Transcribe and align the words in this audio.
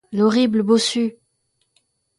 L'horrible 0.11 0.63
bossu! 0.63 1.15